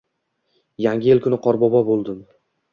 [0.85, 2.21] Yangi yil kuni Qorbobo bo`ldim